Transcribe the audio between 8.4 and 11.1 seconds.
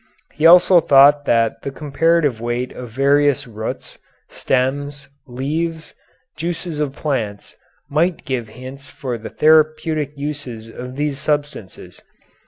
hints for the therapeutic uses of